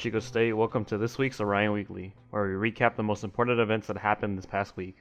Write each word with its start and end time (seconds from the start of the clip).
Chico 0.00 0.18
State. 0.18 0.54
Welcome 0.54 0.86
to 0.86 0.96
this 0.96 1.18
week's 1.18 1.42
Orion 1.42 1.72
Weekly, 1.72 2.14
where 2.30 2.44
we 2.44 2.70
recap 2.70 2.96
the 2.96 3.02
most 3.02 3.22
important 3.22 3.60
events 3.60 3.86
that 3.86 3.98
happened 3.98 4.38
this 4.38 4.46
past 4.46 4.74
week. 4.74 4.96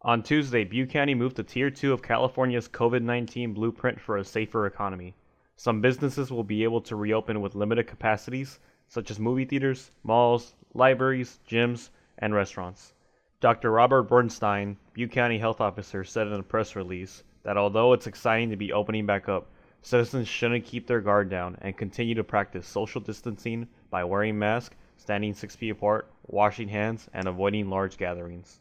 On 0.00 0.22
Tuesday, 0.22 0.64
Butte 0.64 0.88
County 0.88 1.14
moved 1.14 1.36
to 1.36 1.42
Tier 1.42 1.70
2 1.70 1.92
of 1.92 2.00
California's 2.00 2.66
COVID 2.66 3.02
19 3.02 3.52
blueprint 3.52 4.00
for 4.00 4.16
a 4.16 4.24
safer 4.24 4.64
economy. 4.64 5.14
Some 5.56 5.82
businesses 5.82 6.30
will 6.30 6.44
be 6.44 6.64
able 6.64 6.80
to 6.80 6.96
reopen 6.96 7.42
with 7.42 7.54
limited 7.54 7.88
capacities, 7.88 8.58
such 8.88 9.10
as 9.10 9.20
movie 9.20 9.44
theaters, 9.44 9.90
malls, 10.02 10.54
libraries, 10.72 11.38
gyms, 11.46 11.90
and 12.16 12.34
restaurants. 12.34 12.94
Dr. 13.40 13.70
Robert 13.70 14.04
Bernstein, 14.04 14.78
Butte 14.94 15.12
County 15.12 15.36
Health 15.36 15.60
Officer, 15.60 16.04
said 16.04 16.26
in 16.26 16.32
a 16.32 16.42
press 16.42 16.74
release 16.74 17.22
that 17.42 17.58
although 17.58 17.92
it's 17.92 18.06
exciting 18.06 18.48
to 18.48 18.56
be 18.56 18.72
opening 18.72 19.04
back 19.04 19.28
up, 19.28 19.50
citizens 19.86 20.26
shouldn't 20.26 20.64
keep 20.64 20.84
their 20.88 21.00
guard 21.00 21.30
down 21.30 21.56
and 21.60 21.76
continue 21.76 22.16
to 22.16 22.24
practice 22.24 22.66
social 22.66 23.00
distancing 23.00 23.68
by 23.88 24.02
wearing 24.02 24.36
masks, 24.36 24.74
standing 24.96 25.32
six 25.32 25.54
feet 25.54 25.70
apart, 25.70 26.10
washing 26.26 26.66
hands, 26.66 27.08
and 27.14 27.28
avoiding 27.28 27.70
large 27.70 27.96
gatherings. 27.96 28.58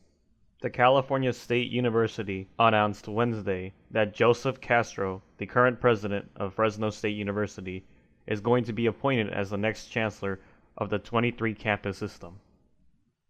The 0.62 0.70
California 0.70 1.34
State 1.34 1.72
University 1.72 2.48
announced 2.60 3.08
Wednesday 3.08 3.74
that 3.90 4.14
Joseph 4.14 4.62
Castro, 4.62 5.24
the 5.40 5.48
current 5.48 5.82
president 5.82 6.30
of 6.36 6.54
Fresno 6.54 6.92
State 6.92 7.18
University, 7.18 7.84
is 8.28 8.40
going 8.40 8.64
to 8.66 8.74
be 8.74 8.86
appointed 8.86 9.30
as 9.30 9.50
the 9.50 9.58
next 9.58 9.88
chancellor 9.88 10.40
of 10.78 10.92
the 10.92 11.00
23 11.00 11.56
campus 11.56 11.98
system. 11.98 12.40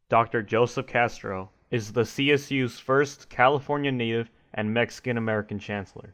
Dr. 0.10 0.44
Joseph 0.44 0.86
Castro 0.86 1.50
is 1.72 1.94
the 1.94 2.02
CSU's 2.02 2.78
first 2.78 3.30
California 3.30 3.94
native 3.94 4.30
and 4.54 4.74
Mexican 4.74 5.18
American 5.18 5.60
chancellor. 5.60 6.14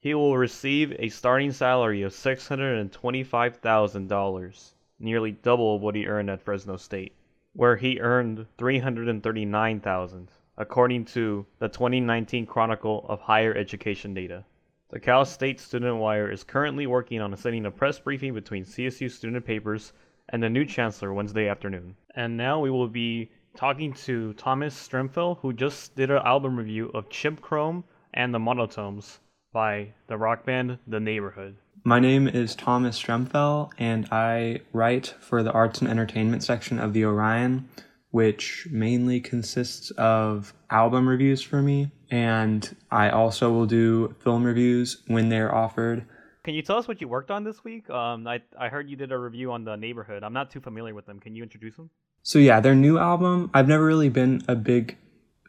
He 0.00 0.14
will 0.14 0.38
receive 0.38 0.94
a 0.96 1.08
starting 1.08 1.50
salary 1.50 2.02
of 2.02 2.12
$625,000, 2.12 4.74
nearly 5.00 5.32
double 5.32 5.80
what 5.80 5.96
he 5.96 6.06
earned 6.06 6.30
at 6.30 6.40
Fresno 6.40 6.76
State, 6.76 7.16
where 7.52 7.74
he 7.74 7.98
earned 7.98 8.46
339,000, 8.58 10.30
according 10.56 11.04
to 11.06 11.46
the 11.58 11.68
2019 11.68 12.46
Chronicle 12.46 13.06
of 13.08 13.22
Higher 13.22 13.52
Education 13.56 14.14
data. 14.14 14.44
The 14.90 15.00
Cal 15.00 15.24
State 15.24 15.58
Student 15.58 15.96
Wire 15.96 16.30
is 16.30 16.44
currently 16.44 16.86
working 16.86 17.20
on 17.20 17.36
setting 17.36 17.66
a 17.66 17.70
press 17.72 17.98
briefing 17.98 18.34
between 18.34 18.62
CSU 18.62 19.10
student 19.10 19.44
papers 19.44 19.92
and 20.28 20.40
the 20.40 20.48
new 20.48 20.64
chancellor 20.64 21.12
Wednesday 21.12 21.48
afternoon. 21.48 21.96
And 22.14 22.36
now 22.36 22.60
we 22.60 22.70
will 22.70 22.86
be 22.86 23.32
talking 23.56 23.92
to 23.94 24.32
Thomas 24.34 24.76
Stremfel, 24.76 25.40
who 25.40 25.52
just 25.52 25.96
did 25.96 26.12
an 26.12 26.22
album 26.24 26.56
review 26.56 26.88
of 26.94 27.10
Chip 27.10 27.40
Chrome 27.40 27.82
and 28.14 28.32
the 28.32 28.38
Monotones 28.38 29.18
by 29.52 29.88
the 30.08 30.16
rock 30.16 30.44
band 30.44 30.78
The 30.86 31.00
Neighborhood. 31.00 31.56
My 31.84 32.00
name 32.00 32.28
is 32.28 32.54
Thomas 32.54 33.00
Stremfel, 33.00 33.70
and 33.78 34.06
I 34.10 34.60
write 34.72 35.14
for 35.20 35.42
the 35.42 35.52
arts 35.52 35.80
and 35.80 35.88
entertainment 35.88 36.42
section 36.42 36.78
of 36.78 36.92
the 36.92 37.04
Orion, 37.04 37.68
which 38.10 38.66
mainly 38.70 39.20
consists 39.20 39.90
of 39.92 40.52
album 40.70 41.08
reviews 41.08 41.42
for 41.42 41.62
me. 41.62 41.90
And 42.10 42.74
I 42.90 43.10
also 43.10 43.52
will 43.52 43.66
do 43.66 44.14
film 44.20 44.44
reviews 44.44 45.02
when 45.06 45.28
they're 45.28 45.54
offered. 45.54 46.04
Can 46.44 46.54
you 46.54 46.62
tell 46.62 46.76
us 46.76 46.88
what 46.88 47.00
you 47.00 47.08
worked 47.08 47.30
on 47.30 47.44
this 47.44 47.62
week? 47.64 47.88
Um, 47.90 48.26
I, 48.26 48.42
I 48.58 48.68
heard 48.68 48.88
you 48.88 48.96
did 48.96 49.12
a 49.12 49.18
review 49.18 49.52
on 49.52 49.64
The 49.64 49.76
Neighborhood. 49.76 50.22
I'm 50.22 50.32
not 50.32 50.50
too 50.50 50.60
familiar 50.60 50.94
with 50.94 51.06
them. 51.06 51.20
Can 51.20 51.34
you 51.34 51.42
introduce 51.42 51.76
them? 51.76 51.90
So, 52.22 52.38
yeah, 52.38 52.60
their 52.60 52.74
new 52.74 52.98
album, 52.98 53.50
I've 53.54 53.68
never 53.68 53.84
really 53.84 54.08
been 54.08 54.42
a 54.48 54.56
big 54.56 54.96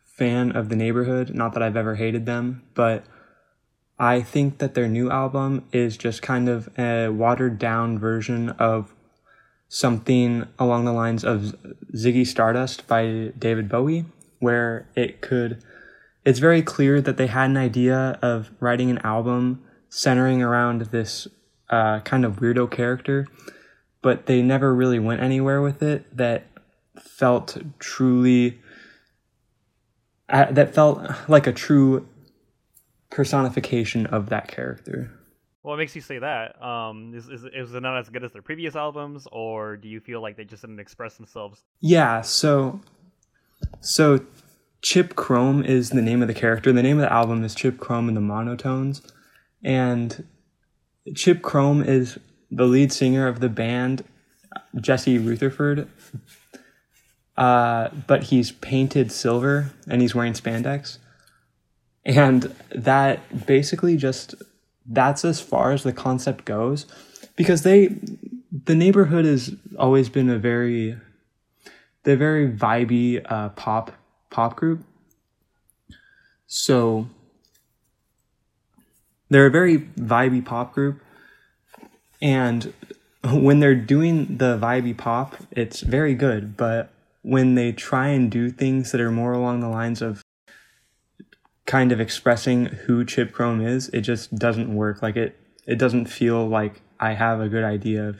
fan 0.03 0.51
of 0.55 0.69
The 0.69 0.75
Neighborhood. 0.75 1.33
Not 1.33 1.53
that 1.53 1.63
I've 1.63 1.77
ever 1.77 1.95
hated 1.95 2.25
them, 2.25 2.63
but 2.73 3.05
I 3.99 4.21
think 4.21 4.59
that 4.59 4.75
their 4.75 4.87
new 4.87 5.11
album 5.11 5.65
is 5.73 5.97
just 5.97 6.21
kind 6.21 6.47
of 6.47 6.69
a 6.79 7.09
watered 7.09 7.59
down 7.59 7.99
version 7.99 8.51
of 8.51 8.95
something 9.67 10.47
along 10.57 10.85
the 10.85 10.93
lines 10.93 11.23
of 11.25 11.55
Ziggy 11.93 12.25
Stardust 12.25 12.87
by 12.87 13.33
David 13.37 13.67
Bowie, 13.67 14.05
where 14.39 14.87
it 14.95 15.21
could, 15.21 15.61
it's 16.25 16.39
very 16.39 16.61
clear 16.61 17.01
that 17.01 17.17
they 17.17 17.27
had 17.27 17.49
an 17.49 17.57
idea 17.57 18.17
of 18.21 18.51
writing 18.59 18.89
an 18.89 18.99
album 18.99 19.63
centering 19.89 20.41
around 20.41 20.81
this 20.87 21.27
uh, 21.69 21.99
kind 21.99 22.23
of 22.23 22.37
weirdo 22.37 22.71
character, 22.71 23.27
but 24.01 24.25
they 24.25 24.41
never 24.41 24.73
really 24.73 24.97
went 24.97 25.21
anywhere 25.21 25.61
with 25.61 25.83
it 25.83 26.05
that 26.15 26.45
felt 26.97 27.57
truly, 27.79 28.59
uh, 30.29 30.51
that 30.51 30.73
felt 30.73 31.01
like 31.27 31.45
a 31.45 31.53
true 31.53 32.07
personification 33.09 34.05
of 34.07 34.29
that 34.29 34.47
character. 34.47 35.11
What 35.61 35.77
makes 35.77 35.95
you 35.95 36.01
say 36.01 36.19
that? 36.19 36.61
Um, 36.63 37.13
is, 37.13 37.27
is 37.27 37.43
is 37.43 37.73
it 37.73 37.81
not 37.81 37.97
as 37.99 38.09
good 38.09 38.23
as 38.23 38.31
their 38.31 38.41
previous 38.41 38.75
albums, 38.75 39.27
or 39.31 39.75
do 39.75 39.89
you 39.89 39.99
feel 39.99 40.21
like 40.21 40.37
they 40.37 40.45
just 40.45 40.61
didn't 40.61 40.79
express 40.79 41.17
themselves? 41.17 41.63
Yeah, 41.81 42.21
so 42.21 42.79
so 43.81 44.25
Chip 44.81 45.15
Chrome 45.15 45.63
is 45.63 45.89
the 45.89 46.01
name 46.01 46.21
of 46.21 46.27
the 46.27 46.33
character. 46.33 46.71
The 46.71 46.81
name 46.81 46.97
of 46.97 47.01
the 47.01 47.13
album 47.13 47.43
is 47.43 47.53
Chip 47.53 47.77
Chrome 47.77 48.07
and 48.07 48.15
the 48.15 48.21
Monotones, 48.21 49.01
and 49.63 50.25
Chip 51.13 51.41
Chrome 51.41 51.83
is 51.83 52.17
the 52.49 52.65
lead 52.65 52.93
singer 52.93 53.27
of 53.27 53.41
the 53.41 53.49
band 53.49 54.05
Jesse 54.79 55.17
Rutherford. 55.17 55.89
Uh, 57.37 57.89
but 58.05 58.23
he's 58.23 58.51
painted 58.51 59.13
silver 59.13 59.71
and 59.87 60.01
he's 60.01 60.13
wearing 60.13 60.33
spandex 60.33 60.97
and 62.05 62.55
that 62.73 63.45
basically 63.45 63.97
just 63.97 64.35
that's 64.85 65.23
as 65.23 65.39
far 65.39 65.71
as 65.71 65.83
the 65.83 65.93
concept 65.93 66.45
goes. 66.45 66.85
Because 67.35 67.63
they 67.63 67.95
the 68.51 68.75
neighborhood 68.75 69.25
has 69.25 69.55
always 69.77 70.09
been 70.09 70.29
a 70.29 70.37
very 70.37 70.97
they're 72.03 72.17
very 72.17 72.49
vibey 72.49 73.23
uh, 73.29 73.49
pop 73.49 73.91
pop 74.29 74.55
group. 74.55 74.83
So 76.47 77.07
they're 79.29 79.45
a 79.45 79.51
very 79.51 79.79
vibey 79.79 80.43
pop 80.43 80.73
group. 80.73 81.01
And 82.21 82.73
when 83.23 83.59
they're 83.59 83.75
doing 83.75 84.37
the 84.37 84.57
vibey 84.57 84.97
pop 84.97 85.35
it's 85.51 85.81
very 85.81 86.15
good. 86.15 86.57
But 86.57 86.91
when 87.21 87.55
they 87.55 87.71
try 87.71 88.07
and 88.07 88.31
do 88.31 88.49
things 88.49 88.91
that 88.91 89.01
are 89.01 89.11
more 89.11 89.33
along 89.33 89.59
the 89.59 89.69
lines 89.69 90.01
of 90.01 90.23
kind 91.69 91.91
of 91.91 92.01
expressing 92.01 92.65
who 92.65 93.05
Chip 93.05 93.31
Chrome 93.31 93.61
is, 93.61 93.89
it 93.89 94.01
just 94.01 94.33
doesn't 94.35 94.75
work. 94.75 95.03
Like 95.03 95.15
it, 95.15 95.39
it 95.67 95.77
doesn't 95.77 96.07
feel 96.07 96.47
like 96.47 96.81
I 96.99 97.13
have 97.13 97.39
a 97.39 97.47
good 97.47 97.63
idea 97.63 98.09
of 98.09 98.19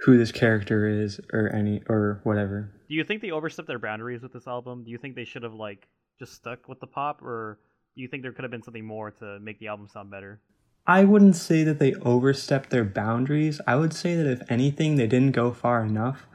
who 0.00 0.18
this 0.18 0.32
character 0.32 0.88
is 0.88 1.20
or 1.32 1.54
any 1.54 1.82
or 1.88 2.20
whatever. 2.24 2.72
Do 2.88 2.96
you 2.96 3.04
think 3.04 3.22
they 3.22 3.30
overstepped 3.30 3.68
their 3.68 3.78
boundaries 3.78 4.22
with 4.22 4.32
this 4.32 4.48
album? 4.48 4.82
Do 4.82 4.90
you 4.90 4.98
think 4.98 5.14
they 5.14 5.24
should 5.24 5.44
have 5.44 5.54
like 5.54 5.86
just 6.18 6.34
stuck 6.34 6.68
with 6.68 6.80
the 6.80 6.88
pop, 6.88 7.22
or 7.22 7.60
do 7.94 8.02
you 8.02 8.08
think 8.08 8.24
there 8.24 8.32
could 8.32 8.42
have 8.42 8.50
been 8.50 8.64
something 8.64 8.84
more 8.84 9.12
to 9.12 9.38
make 9.38 9.60
the 9.60 9.68
album 9.68 9.86
sound 9.86 10.10
better? 10.10 10.40
I 10.84 11.04
wouldn't 11.04 11.36
say 11.36 11.62
that 11.62 11.78
they 11.78 11.94
overstepped 11.94 12.70
their 12.70 12.84
boundaries. 12.84 13.60
I 13.68 13.76
would 13.76 13.94
say 13.94 14.16
that 14.16 14.26
if 14.26 14.42
anything, 14.50 14.96
they 14.96 15.06
didn't 15.06 15.30
go 15.30 15.52
far 15.52 15.84
enough 15.84 16.26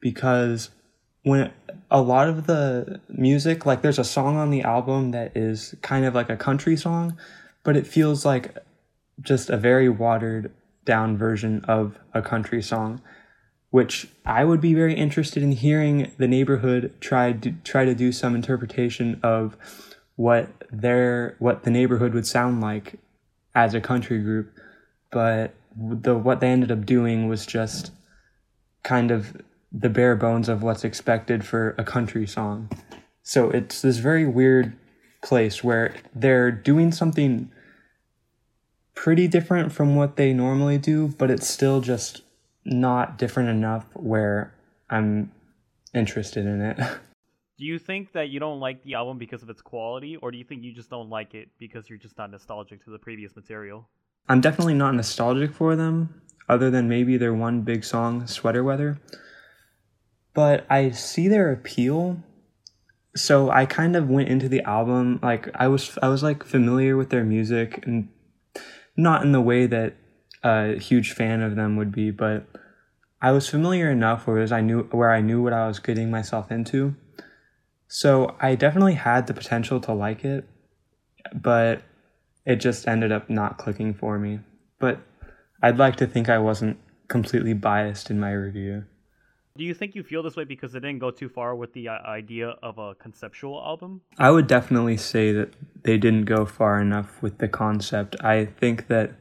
because 0.00 0.68
when 1.22 1.52
a 1.90 2.00
lot 2.00 2.28
of 2.28 2.46
the 2.46 3.00
music, 3.08 3.64
like 3.66 3.82
there's 3.82 3.98
a 3.98 4.04
song 4.04 4.36
on 4.36 4.50
the 4.50 4.62
album 4.62 5.10
that 5.12 5.36
is 5.36 5.74
kind 5.82 6.04
of 6.04 6.14
like 6.14 6.30
a 6.30 6.36
country 6.36 6.76
song, 6.76 7.16
but 7.62 7.76
it 7.76 7.86
feels 7.86 8.24
like 8.24 8.56
just 9.20 9.50
a 9.50 9.56
very 9.56 9.88
watered 9.88 10.50
down 10.84 11.16
version 11.16 11.64
of 11.68 11.98
a 12.12 12.22
country 12.22 12.62
song, 12.62 13.00
which 13.70 14.08
I 14.26 14.44
would 14.44 14.60
be 14.60 14.74
very 14.74 14.94
interested 14.94 15.42
in 15.42 15.52
hearing 15.52 16.10
the 16.18 16.26
neighborhood 16.26 16.94
try 17.00 17.32
to 17.32 17.52
try 17.62 17.84
to 17.84 17.94
do 17.94 18.10
some 18.10 18.34
interpretation 18.34 19.20
of 19.22 19.56
what 20.16 20.48
their 20.70 21.36
what 21.38 21.62
the 21.62 21.70
neighborhood 21.70 22.14
would 22.14 22.26
sound 22.26 22.60
like 22.60 22.98
as 23.54 23.74
a 23.74 23.80
country 23.80 24.18
group, 24.18 24.50
but 25.10 25.54
the 25.76 26.16
what 26.16 26.40
they 26.40 26.48
ended 26.48 26.72
up 26.72 26.84
doing 26.84 27.28
was 27.28 27.46
just 27.46 27.92
kind 28.82 29.10
of 29.10 29.36
the 29.72 29.88
bare 29.88 30.16
bones 30.16 30.48
of 30.48 30.62
what's 30.62 30.84
expected 30.84 31.44
for 31.44 31.74
a 31.78 31.84
country 31.84 32.26
song. 32.26 32.68
So 33.22 33.50
it's 33.50 33.82
this 33.82 33.98
very 33.98 34.26
weird 34.26 34.76
place 35.22 35.64
where 35.64 35.94
they're 36.14 36.50
doing 36.50 36.92
something 36.92 37.50
pretty 38.94 39.28
different 39.28 39.72
from 39.72 39.96
what 39.96 40.16
they 40.16 40.32
normally 40.32 40.78
do, 40.78 41.08
but 41.08 41.30
it's 41.30 41.48
still 41.48 41.80
just 41.80 42.22
not 42.64 43.16
different 43.16 43.48
enough 43.48 43.86
where 43.94 44.52
I'm 44.90 45.32
interested 45.94 46.44
in 46.44 46.60
it. 46.60 46.78
Do 47.58 47.66
you 47.66 47.78
think 47.78 48.12
that 48.12 48.28
you 48.28 48.40
don't 48.40 48.58
like 48.58 48.82
the 48.82 48.94
album 48.94 49.18
because 49.18 49.42
of 49.42 49.48
its 49.50 49.62
quality, 49.62 50.16
or 50.16 50.32
do 50.32 50.38
you 50.38 50.42
think 50.42 50.64
you 50.64 50.72
just 50.72 50.90
don't 50.90 51.08
like 51.08 51.34
it 51.34 51.48
because 51.60 51.88
you're 51.88 51.98
just 51.98 52.18
not 52.18 52.32
nostalgic 52.32 52.82
to 52.84 52.90
the 52.90 52.98
previous 52.98 53.36
material? 53.36 53.88
I'm 54.28 54.40
definitely 54.40 54.74
not 54.74 54.96
nostalgic 54.96 55.52
for 55.52 55.76
them, 55.76 56.22
other 56.48 56.70
than 56.70 56.88
maybe 56.88 57.16
their 57.16 57.34
one 57.34 57.60
big 57.60 57.84
song, 57.84 58.26
Sweater 58.26 58.64
Weather 58.64 58.98
but 60.34 60.66
I 60.70 60.90
see 60.90 61.28
their 61.28 61.52
appeal. 61.52 62.22
So 63.14 63.50
I 63.50 63.66
kind 63.66 63.94
of 63.94 64.08
went 64.08 64.28
into 64.28 64.48
the 64.48 64.62
album 64.62 65.20
like 65.22 65.48
I 65.54 65.68
was 65.68 65.98
I 66.02 66.08
was 66.08 66.22
like 66.22 66.44
familiar 66.44 66.96
with 66.96 67.10
their 67.10 67.24
music 67.24 67.84
and 67.86 68.08
not 68.96 69.22
in 69.22 69.32
the 69.32 69.40
way 69.40 69.66
that 69.66 69.94
a 70.42 70.78
huge 70.78 71.12
fan 71.12 71.42
of 71.42 71.56
them 71.56 71.76
would 71.76 71.92
be, 71.92 72.10
but 72.10 72.46
I 73.20 73.30
was 73.32 73.48
familiar 73.48 73.90
enough 73.90 74.26
where 74.26 74.42
I 74.52 74.60
knew 74.60 74.84
where 74.84 75.12
I 75.12 75.20
knew 75.20 75.42
what 75.42 75.52
I 75.52 75.66
was 75.66 75.78
getting 75.78 76.10
myself 76.10 76.50
into. 76.50 76.94
So 77.86 78.34
I 78.40 78.54
definitely 78.54 78.94
had 78.94 79.26
the 79.26 79.34
potential 79.34 79.78
to 79.80 79.92
like 79.92 80.24
it, 80.24 80.48
but 81.34 81.82
it 82.46 82.56
just 82.56 82.88
ended 82.88 83.12
up 83.12 83.28
not 83.28 83.58
clicking 83.58 83.94
for 83.94 84.18
me. 84.18 84.40
But 84.78 85.00
I'd 85.62 85.78
like 85.78 85.96
to 85.96 86.06
think 86.06 86.28
I 86.28 86.38
wasn't 86.38 86.78
completely 87.08 87.52
biased 87.52 88.10
in 88.10 88.18
my 88.18 88.32
review. 88.32 88.84
Do 89.56 89.64
you 89.64 89.74
think 89.74 89.94
you 89.94 90.02
feel 90.02 90.22
this 90.22 90.34
way 90.34 90.44
because 90.44 90.74
it 90.74 90.80
didn't 90.80 91.00
go 91.00 91.10
too 91.10 91.28
far 91.28 91.54
with 91.54 91.74
the 91.74 91.88
uh, 91.88 91.98
idea 92.06 92.56
of 92.62 92.78
a 92.78 92.94
conceptual 92.94 93.62
album? 93.62 94.00
I 94.18 94.30
would 94.30 94.46
definitely 94.46 94.96
say 94.96 95.30
that 95.32 95.52
they 95.82 95.98
didn't 95.98 96.24
go 96.24 96.46
far 96.46 96.80
enough 96.80 97.20
with 97.20 97.36
the 97.36 97.48
concept. 97.48 98.16
I 98.20 98.46
think 98.46 98.86
that 98.88 99.12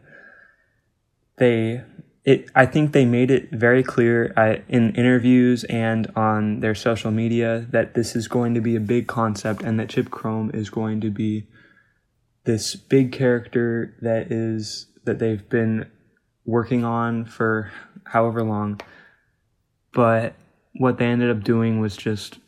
they 1.38 1.82
it 2.24 2.50
I 2.56 2.66
think 2.66 2.94
they 2.94 3.06
made 3.06 3.30
it 3.30 3.50
very 3.52 3.84
clear 3.84 4.34
uh, 4.38 4.58
in 4.70 4.96
interviews 4.96 5.66
and 5.66 6.10
on 6.16 6.62
their 6.62 6.76
social 6.76 7.12
media 7.12 7.68
that 7.72 7.94
this 7.94 8.16
is 8.16 8.30
going 8.30 8.54
to 8.54 8.62
be 8.62 8.76
a 8.76 8.80
big 8.80 9.08
concept 9.08 9.64
and 9.64 9.80
that 9.80 9.90
Chip 9.90 10.12
Chrome 10.12 10.52
is 10.54 10.70
going 10.70 11.02
to 11.02 11.10
be 11.10 11.48
this 12.46 12.76
big 12.76 13.12
character 13.12 13.98
that 14.02 14.32
is 14.32 14.88
that 15.04 15.20
they've 15.20 15.48
been 15.50 15.90
working 16.46 16.86
on 16.86 17.26
for 17.26 17.72
however 18.06 18.44
long 18.44 18.80
but 19.94 20.36
what 20.74 20.98
they 20.98 21.06
ended 21.06 21.30
up 21.30 21.44
doing 21.44 21.80
was 21.80 21.98
just 21.98 22.40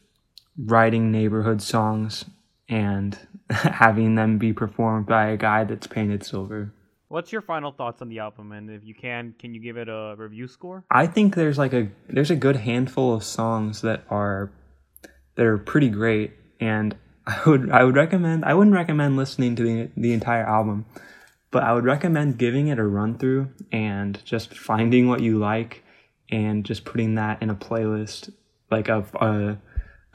writing 0.57 1.12
neighborhood 1.12 1.62
songs 1.62 2.25
and 2.69 3.18
having 3.50 4.16
them 4.16 4.38
be 4.38 4.54
performed 4.54 5.06
by 5.06 5.28
a 5.28 5.38
guy 5.38 5.63
that's 5.63 5.88
painted 5.88 6.24
silver. 6.25 6.74
What's 7.10 7.31
your 7.31 7.42
final 7.42 7.72
thoughts 7.72 8.01
on 8.01 8.10
the 8.10 8.19
album 8.19 8.51
and 8.51 8.69
if 8.72 8.84
you 8.84 8.95
can 8.95 9.36
can 9.38 9.54
you 9.54 9.62
give 9.62 9.78
it 9.78 9.88
a 9.88 10.16
review 10.18 10.48
score? 10.48 10.84
I 10.90 11.06
think 11.06 11.36
there's 11.36 11.57
like 11.57 11.74
a 11.74 11.90
there's 12.10 12.31
a 12.31 12.36
good 12.36 12.56
handful 12.56 13.13
of 13.13 13.24
songs 13.24 13.81
that 13.81 14.04
are 14.10 14.51
that 15.36 15.45
are 15.45 15.60
pretty 15.60 15.90
great 15.90 16.34
and 16.60 16.95
I 17.28 17.42
would 17.45 17.69
I 17.69 17.84
would 17.84 17.95
recommend 17.95 18.45
I 18.45 18.54
wouldn't 18.54 18.75
recommend 18.75 19.16
listening 19.16 19.56
to 19.57 19.63
the 19.63 19.90
the 19.95 20.13
entire 20.13 20.44
album, 20.44 20.86
but 21.51 21.63
I 21.63 21.74
would 21.74 21.86
recommend 21.86 22.40
giving 22.40 22.68
it 22.68 22.80
a 22.80 22.84
run 22.84 23.18
through 23.18 23.50
and 23.72 24.19
just 24.25 24.57
finding 24.57 25.07
what 25.07 25.19
you 25.19 25.38
like 25.38 25.84
and 26.33 26.65
just 26.65 26.83
putting 26.83 27.13
that 27.15 27.41
in 27.44 27.51
a 27.51 27.56
playlist, 27.56 28.33
like 28.71 28.89
a, 28.89 29.06
a, 29.21 29.57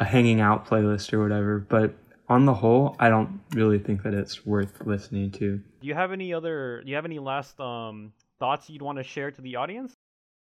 a 0.00 0.04
hanging 0.04 0.40
out 0.40 0.66
playlist 0.66 1.12
or 1.12 1.22
whatever. 1.22 1.60
But 1.60 1.94
on 2.28 2.44
the 2.44 2.54
whole, 2.54 2.96
I 2.98 3.08
don't 3.08 3.40
really 3.52 3.78
think 3.78 4.02
that 4.02 4.14
it's 4.14 4.44
worth 4.44 4.84
listening 4.84 5.30
to. 5.32 5.58
Do 5.80 5.86
you 5.86 5.94
have 5.94 6.10
any 6.10 6.34
other? 6.34 6.82
Do 6.82 6.90
you 6.90 6.96
have 6.96 7.04
any 7.04 7.20
last 7.20 7.58
um, 7.60 8.12
thoughts 8.40 8.68
you'd 8.68 8.82
want 8.82 8.98
to 8.98 9.04
share 9.04 9.30
to 9.30 9.40
the 9.40 9.54
audience? 9.54 9.94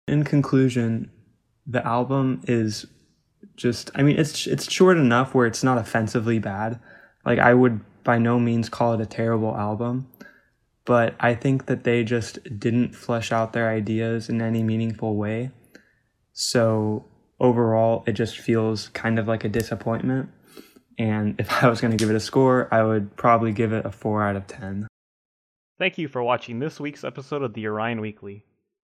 In 0.07 0.23
conclusion, 0.23 1.09
the 1.65 1.85
album 1.85 2.41
is 2.47 2.85
just. 3.55 3.89
I 3.95 4.03
mean, 4.03 4.19
it's 4.19 4.45
it's 4.45 4.71
short 4.71 4.97
enough 4.97 5.33
where 5.33 5.47
it's 5.47 5.63
not 5.63 5.79
offensively 5.79 6.37
bad. 6.37 6.79
Like 7.25 7.39
I 7.39 7.55
would 7.55 7.81
by 8.03 8.19
no 8.19 8.39
means 8.39 8.69
call 8.69 8.93
it 8.93 9.01
a 9.01 9.07
terrible 9.07 9.57
album, 9.57 10.07
but 10.85 11.15
I 11.19 11.33
think 11.33 11.65
that 11.65 11.83
they 11.83 12.03
just 12.03 12.39
didn't 12.59 12.95
flesh 12.95 13.31
out 13.31 13.53
their 13.53 13.69
ideas 13.69 14.29
in 14.29 14.41
any 14.41 14.63
meaningful 14.63 15.15
way. 15.15 15.51
So 16.33 17.05
overall, 17.39 18.03
it 18.07 18.13
just 18.13 18.37
feels 18.37 18.89
kind 18.89 19.19
of 19.19 19.27
like 19.27 19.43
a 19.43 19.49
disappointment. 19.49 20.29
And 20.97 21.35
if 21.39 21.51
I 21.63 21.67
was 21.67 21.81
going 21.81 21.91
to 21.91 21.97
give 21.97 22.09
it 22.09 22.15
a 22.15 22.21
score, 22.21 22.67
I 22.71 22.83
would 22.83 23.15
probably 23.17 23.51
give 23.51 23.73
it 23.73 23.85
a 23.85 23.91
4 23.91 24.23
out 24.23 24.35
of 24.35 24.47
10. 24.47 24.87
Thank 25.77 25.97
you 25.97 26.07
for 26.07 26.23
watching 26.23 26.59
this 26.59 26.79
week's 26.79 27.03
episode 27.03 27.41
of 27.41 27.53
the 27.53 27.67
Orion 27.67 27.99
Weekly. 27.99 28.45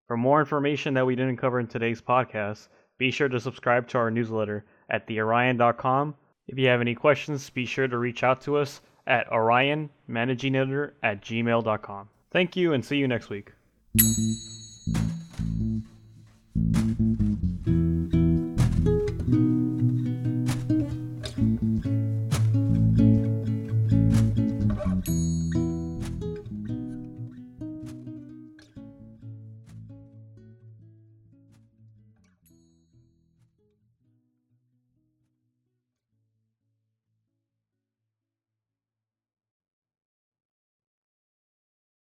For 0.07 0.15
more 0.15 0.39
information 0.39 0.93
that 0.93 1.05
we 1.05 1.15
didn't 1.15 1.35
cover 1.35 1.59
in 1.59 1.67
today's 1.67 2.01
podcast, 2.01 2.69
be 2.97 3.11
sure 3.11 3.27
to 3.27 3.41
subscribe 3.41 3.89
to 3.89 3.97
our 3.97 4.09
newsletter 4.09 4.65
at 4.89 5.05
theorion.com. 5.05 6.15
If 6.47 6.57
you 6.57 6.67
have 6.67 6.79
any 6.79 6.95
questions, 6.95 7.49
be 7.49 7.65
sure 7.65 7.89
to 7.89 7.97
reach 7.97 8.23
out 8.23 8.39
to 8.41 8.55
us 8.55 8.79
at 9.07 9.29
orionmanagingeditor 9.29 10.91
at 11.01 11.21
gmail.com. 11.21 12.09
Thank 12.31 12.55
you 12.55 12.73
and 12.73 12.85
see 12.85 12.97
you 12.97 13.07
next 13.07 13.29
week. 13.29 13.53